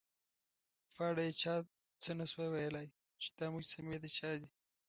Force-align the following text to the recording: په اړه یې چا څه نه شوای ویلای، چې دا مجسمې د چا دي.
په 0.93 1.01
اړه 1.09 1.21
یې 1.27 1.33
چا 1.41 1.55
څه 2.03 2.11
نه 2.19 2.25
شوای 2.31 2.47
ویلای، 2.51 2.87
چې 3.21 3.27
دا 3.39 3.47
مجسمې 3.55 3.97
د 4.01 4.05
چا 4.17 4.29
دي. 4.39 4.49